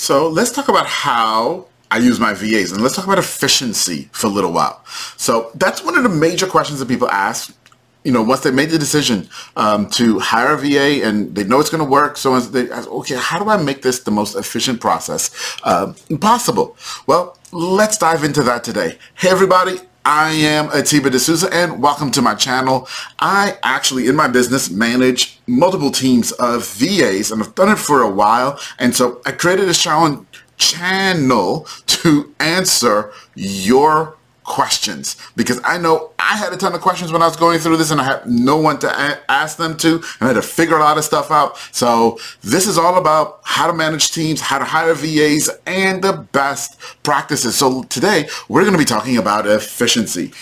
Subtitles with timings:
[0.00, 4.28] So let's talk about how I use my VAs and let's talk about efficiency for
[4.28, 4.82] a little while.
[5.18, 7.54] So that's one of the major questions that people ask.
[8.02, 11.60] You know, once they made the decision um, to hire a VA and they know
[11.60, 14.36] it's going to work, so they ask, okay, how do I make this the most
[14.36, 15.30] efficient process
[15.64, 16.78] uh, possible?
[17.06, 18.96] Well, let's dive into that today.
[19.16, 19.80] Hey, everybody.
[20.04, 22.88] I am Atiba D'Souza and welcome to my channel.
[23.18, 28.00] I actually, in my business, manage multiple teams of VAs and I've done it for
[28.00, 28.58] a while.
[28.78, 30.24] And so I created a channel
[30.56, 34.16] channel to answer your
[34.50, 37.76] questions because I know I had a ton of questions when I was going through
[37.76, 40.42] this and I had no one to a- ask them to and I had to
[40.42, 41.56] figure a lot of stuff out.
[41.70, 46.14] So this is all about how to manage teams, how to hire VAs and the
[46.32, 47.56] best practices.
[47.56, 50.32] So today we're going to be talking about efficiency.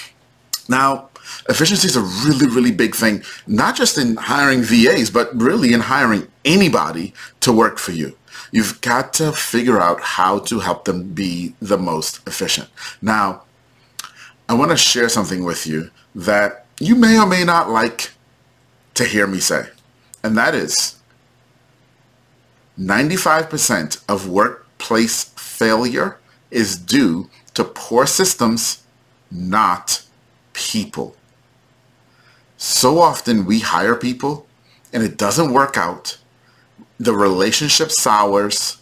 [0.71, 1.11] Now,
[1.51, 5.81] efficiency is a really, really big thing, not just in hiring VAs, but really in
[5.81, 8.17] hiring anybody to work for you.
[8.53, 12.71] You've got to figure out how to help them be the most efficient.
[13.03, 13.43] Now,
[14.49, 18.13] I want to share something with you that you may or may not like
[18.95, 19.69] to hear me say.
[20.23, 20.97] And that is
[22.79, 26.19] 95% of workplace failure
[26.51, 28.85] is due to poor systems,
[29.31, 30.03] not
[30.53, 31.17] people.
[32.57, 34.47] So often we hire people
[34.93, 36.19] and it doesn't work out
[36.99, 38.79] the relationship sours,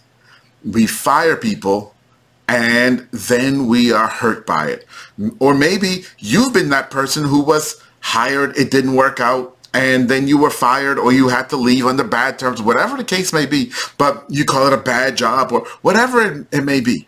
[0.65, 1.93] we fire people,
[2.47, 4.85] and then we are hurt by it.
[5.39, 10.27] Or maybe you've been that person who was hired, it didn't work out, and then
[10.27, 13.45] you were fired or you had to leave under bad terms, whatever the case may
[13.45, 17.07] be, but you call it a bad job or whatever it, it may be.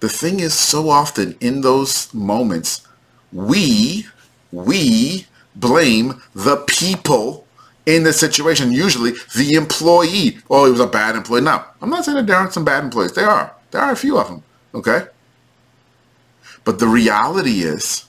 [0.00, 2.86] The thing is so often in those moments,
[3.32, 4.06] we,
[4.52, 7.43] we blame the people
[7.86, 8.72] in the situation.
[8.72, 11.40] Usually the employee, oh, he was a bad employee.
[11.42, 13.12] Now, I'm not saying that there aren't some bad employees.
[13.12, 13.54] There are.
[13.70, 14.42] There are a few of them.
[14.74, 15.06] Okay?
[16.64, 18.04] But the reality is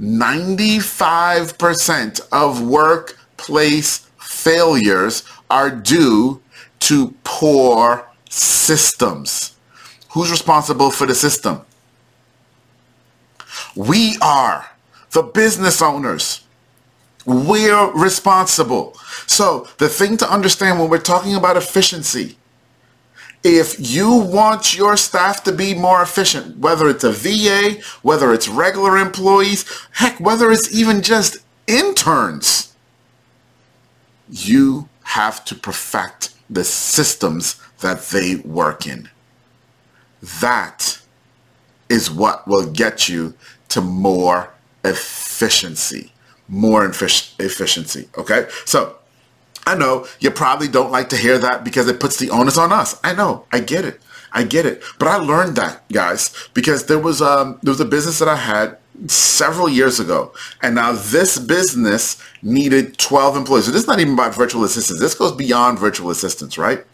[0.00, 6.42] 95% of workplace failures are due
[6.80, 9.54] to poor systems.
[10.10, 11.62] Who's responsible for the system?
[13.76, 14.68] We are
[15.12, 16.40] the business owners.
[17.30, 18.94] We're responsible.
[19.28, 22.36] So the thing to understand when we're talking about efficiency,
[23.44, 28.48] if you want your staff to be more efficient, whether it's a VA, whether it's
[28.48, 31.38] regular employees, heck, whether it's even just
[31.68, 32.74] interns,
[34.28, 39.08] you have to perfect the systems that they work in.
[40.40, 41.00] That
[41.88, 43.34] is what will get you
[43.68, 44.52] to more
[44.84, 46.12] efficiency
[46.50, 48.08] more efficiency.
[48.18, 48.46] Okay.
[48.66, 48.96] So
[49.66, 52.72] I know you probably don't like to hear that because it puts the onus on
[52.72, 53.00] us.
[53.04, 53.46] I know.
[53.52, 54.00] I get it.
[54.32, 54.82] I get it.
[54.98, 58.36] But I learned that, guys, because there was um there was a business that I
[58.36, 60.32] had several years ago.
[60.62, 63.64] And now this business needed 12 employees.
[63.64, 65.00] So this is not even about virtual assistants.
[65.00, 66.84] This goes beyond virtual assistants, right?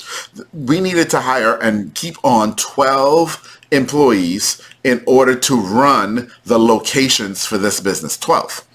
[0.52, 7.44] We needed to hire and keep on 12 employees in order to run the locations
[7.44, 8.16] for this business.
[8.16, 8.65] 12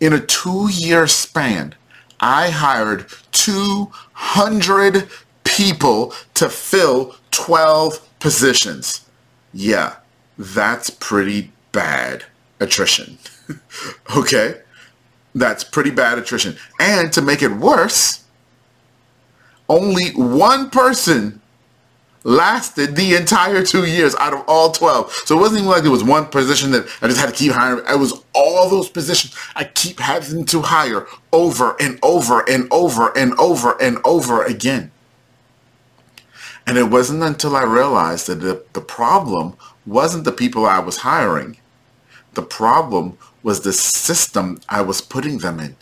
[0.00, 1.74] in a two-year span,
[2.20, 5.08] I hired 200
[5.44, 9.04] people to fill 12 positions.
[9.52, 9.96] Yeah,
[10.36, 12.24] that's pretty bad
[12.60, 13.18] attrition.
[14.16, 14.60] okay?
[15.34, 16.56] That's pretty bad attrition.
[16.80, 18.24] And to make it worse,
[19.68, 21.37] only one person
[22.24, 25.12] lasted the entire two years out of all 12.
[25.24, 27.52] So it wasn't even like there was one position that I just had to keep
[27.52, 27.84] hiring.
[27.88, 33.16] It was all those positions I keep having to hire over and over and over
[33.16, 34.90] and over and over again.
[36.66, 39.56] And it wasn't until I realized that the, the problem
[39.86, 41.56] wasn't the people I was hiring.
[42.34, 45.76] The problem was the system I was putting them in.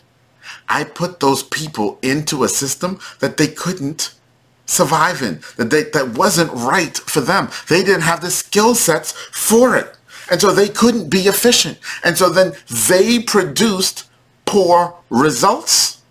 [0.69, 4.13] I put those people into a system that they couldn't
[4.67, 7.49] surviving, that they, that wasn't right for them.
[7.69, 9.97] They didn't have the skill sets for it.
[10.29, 11.79] And so they couldn't be efficient.
[12.03, 12.53] And so then
[12.87, 14.09] they produced
[14.45, 16.01] poor results,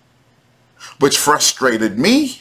[0.99, 2.41] which frustrated me,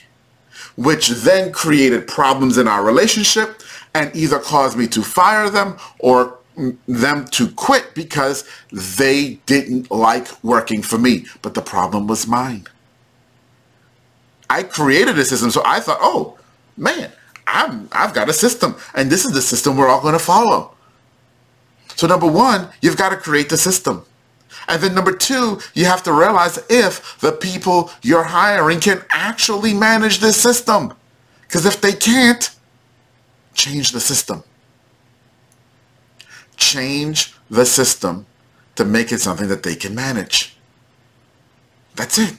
[0.77, 3.61] which then created problems in our relationship
[3.93, 6.39] and either caused me to fire them or
[6.87, 11.25] them to quit because they didn't like working for me.
[11.41, 12.67] But the problem was mine.
[14.55, 16.37] I created a system, so I thought, oh
[16.77, 17.11] man,
[17.45, 20.73] I'm I've got a system, and this is the system we're all going to follow.
[21.97, 24.05] So number one, you've got to create the system.
[24.69, 29.73] And then number two, you have to realize if the people you're hiring can actually
[29.73, 30.93] manage this system.
[31.41, 32.49] Because if they can't,
[33.53, 34.41] change the system.
[36.55, 38.25] Change the system
[38.75, 40.55] to make it something that they can manage.
[41.95, 42.35] That's it.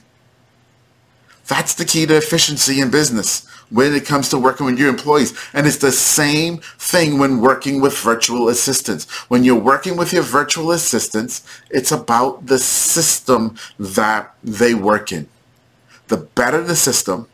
[1.47, 5.33] That's the key to efficiency in business when it comes to working with your employees.
[5.53, 9.09] And it's the same thing when working with virtual assistants.
[9.29, 15.27] When you're working with your virtual assistants, it's about the system that they work in.
[16.09, 17.27] The better the system,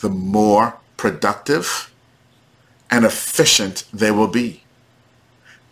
[0.00, 1.92] the more productive
[2.90, 4.64] and efficient they will be.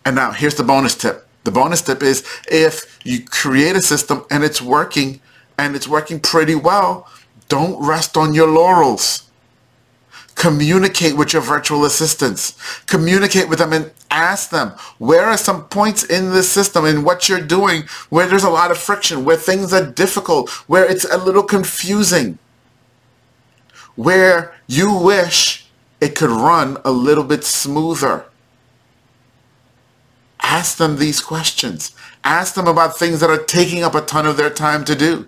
[0.05, 1.27] And now here's the bonus tip.
[1.43, 5.21] The bonus tip is if you create a system and it's working
[5.59, 7.05] and it's working pretty well,
[7.49, 9.29] don't rest on your laurels.
[10.35, 12.57] Communicate with your virtual assistants.
[12.85, 14.69] Communicate with them and ask them,
[14.99, 18.71] where are some points in the system and what you're doing where there's a lot
[18.71, 22.39] of friction, where things are difficult, where it's a little confusing,
[23.95, 25.67] where you wish
[25.99, 28.23] it could run a little bit smoother.
[30.41, 31.93] Ask them these questions.
[32.23, 35.27] Ask them about things that are taking up a ton of their time to do.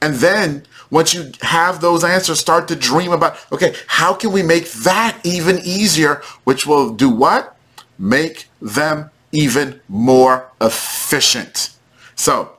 [0.00, 4.42] And then once you have those answers, start to dream about, okay, how can we
[4.42, 7.56] make that even easier, which will do what?
[7.98, 11.70] Make them even more efficient.
[12.14, 12.52] So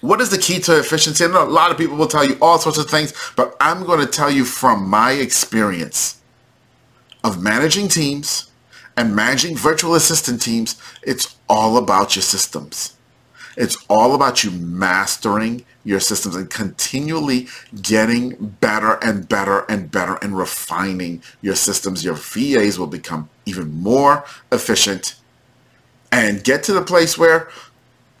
[0.00, 1.24] what is the key to efficiency?
[1.24, 3.84] I know a lot of people will tell you all sorts of things, but I'm
[3.84, 6.20] going to tell you from my experience
[7.22, 8.50] of managing teams
[8.96, 12.96] and managing virtual assistant teams, it's all about your systems.
[13.56, 17.46] It's all about you mastering your systems and continually
[17.82, 22.04] getting better and better and better and refining your systems.
[22.04, 25.16] Your VAs will become even more efficient
[26.10, 27.48] and get to the place where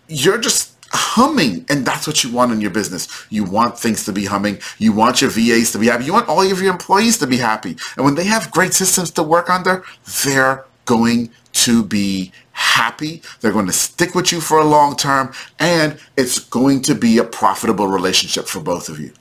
[0.08, 3.26] you're just humming and that's what you want in your business.
[3.30, 4.58] You want things to be humming.
[4.78, 6.04] You want your vas to be happy.
[6.04, 7.76] You want all of your employees to be happy.
[7.96, 9.84] And when they have great systems to work under
[10.24, 13.20] they're going to be happy.
[13.40, 17.18] They're going to stick with you for a long term and it's going to be
[17.18, 19.12] a profitable relationship for both of you.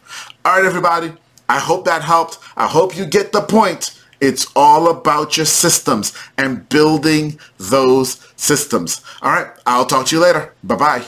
[0.46, 1.12] All right, everybody.
[1.50, 2.40] I hope that helped.
[2.56, 4.00] I hope you get the point.
[4.22, 9.02] It's all about your systems and building those systems.
[9.22, 9.52] All right.
[9.66, 10.54] I'll talk to you later.
[10.64, 11.04] Bye-bye.